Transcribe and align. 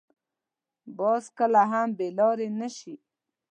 باز 0.97 1.23
کله 1.37 1.61
هم 1.71 1.89
بې 1.97 2.07
لارې 2.17 2.47
نه 2.59 2.69
شي 2.77 2.95